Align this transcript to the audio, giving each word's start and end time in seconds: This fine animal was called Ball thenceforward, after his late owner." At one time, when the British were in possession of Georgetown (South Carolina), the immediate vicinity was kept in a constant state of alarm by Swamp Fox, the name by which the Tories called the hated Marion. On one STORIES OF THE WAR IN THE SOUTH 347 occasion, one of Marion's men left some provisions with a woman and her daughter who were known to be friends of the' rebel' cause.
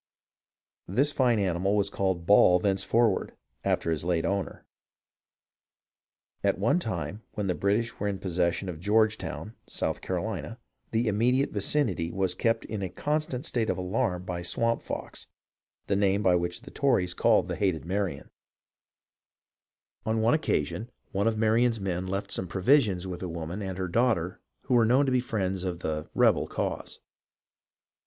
This 0.87 1.11
fine 1.11 1.37
animal 1.37 1.77
was 1.77 1.91
called 1.91 2.25
Ball 2.25 2.57
thenceforward, 2.57 3.33
after 3.63 3.91
his 3.91 4.03
late 4.03 4.25
owner." 4.25 4.65
At 6.43 6.57
one 6.57 6.79
time, 6.79 7.21
when 7.33 7.45
the 7.45 7.53
British 7.53 7.99
were 7.99 8.07
in 8.07 8.17
possession 8.17 8.67
of 8.67 8.79
Georgetown 8.79 9.53
(South 9.67 10.01
Carolina), 10.01 10.57
the 10.89 11.07
immediate 11.07 11.51
vicinity 11.51 12.09
was 12.11 12.33
kept 12.33 12.65
in 12.65 12.81
a 12.81 12.89
constant 12.89 13.45
state 13.45 13.69
of 13.69 13.77
alarm 13.77 14.23
by 14.23 14.41
Swamp 14.41 14.81
Fox, 14.81 15.27
the 15.85 15.95
name 15.95 16.23
by 16.23 16.33
which 16.33 16.61
the 16.63 16.71
Tories 16.71 17.13
called 17.13 17.47
the 17.47 17.55
hated 17.55 17.85
Marion. 17.85 18.31
On 20.03 20.19
one 20.19 20.33
STORIES 20.33 20.37
OF 20.41 20.47
THE 20.47 20.49
WAR 20.51 20.57
IN 20.57 20.65
THE 20.65 20.71
SOUTH 20.71 20.89
347 20.89 20.89
occasion, 20.89 20.91
one 21.11 21.27
of 21.27 21.37
Marion's 21.37 21.79
men 21.79 22.07
left 22.07 22.31
some 22.31 22.47
provisions 22.47 23.05
with 23.05 23.21
a 23.21 23.29
woman 23.29 23.61
and 23.61 23.77
her 23.77 23.87
daughter 23.87 24.39
who 24.61 24.73
were 24.73 24.83
known 24.87 25.05
to 25.05 25.11
be 25.11 25.19
friends 25.19 25.63
of 25.63 25.81
the' 25.81 26.09
rebel' 26.15 26.47
cause. 26.47 26.99